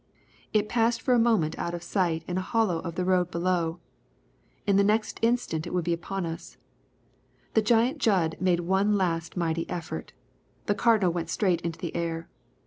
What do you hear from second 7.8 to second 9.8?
Jud made one last mighty